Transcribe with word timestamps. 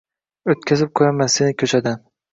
O‘tkazib 0.53 0.91
qo‘yaman 1.01 1.31
seni 1.37 1.57
ko‘chadan. 1.63 2.03